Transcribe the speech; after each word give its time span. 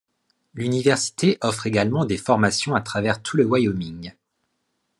L'université 0.55 1.37
offre 1.41 1.67
également 1.67 2.05
des 2.05 2.17
formations 2.17 2.73
à 2.73 2.81
travers 2.81 3.21
tout 3.21 3.37
le 3.37 3.45
Wyoming. 3.45 4.13